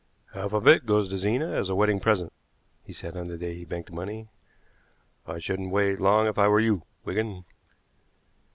"Half 0.33 0.53
of 0.53 0.67
it 0.67 0.87
goes 0.87 1.09
to 1.09 1.17
Zena 1.19 1.51
as 1.51 1.69
a 1.69 1.75
wedding 1.75 1.99
present," 1.99 2.33
he 2.83 2.91
said 2.91 3.15
on 3.15 3.27
the 3.27 3.37
day 3.37 3.53
he 3.53 3.65
banked 3.65 3.89
the 3.91 3.95
money. 3.95 4.29
"I 5.27 5.37
shouldn't 5.37 5.69
wait 5.71 6.01
long 6.01 6.25
if 6.25 6.39
I 6.39 6.47
were 6.47 6.59
you, 6.59 6.81
Wigan." 7.05 7.45